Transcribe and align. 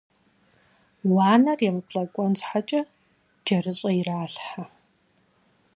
Уанэр 1.13 1.59
емыплӏэкӏуэн 1.69 2.33
щхьэкӏэ 2.39 2.81
джэрыщӏэ 3.45 3.91
иралъхьэ. 3.99 4.63